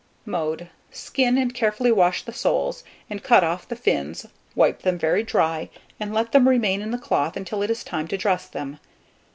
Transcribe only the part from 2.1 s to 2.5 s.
the